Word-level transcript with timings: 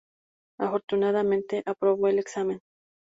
Afortunadamente, 0.59 1.61
aprobó 1.63 2.07
el 2.07 2.17
examen. 2.17 2.59